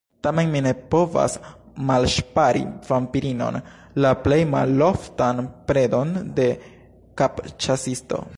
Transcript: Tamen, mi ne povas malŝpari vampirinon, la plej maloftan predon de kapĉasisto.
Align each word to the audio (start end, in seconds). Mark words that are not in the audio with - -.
Tamen, 0.25 0.47
mi 0.53 0.59
ne 0.65 0.69
povas 0.93 1.35
malŝpari 1.89 2.63
vampirinon, 2.87 3.59
la 4.07 4.13
plej 4.25 4.41
maloftan 4.55 5.45
predon 5.71 6.17
de 6.41 6.51
kapĉasisto. 7.23 8.27